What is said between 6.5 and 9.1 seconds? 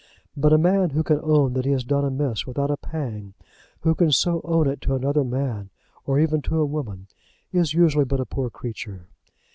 a woman, is usually but a poor creature.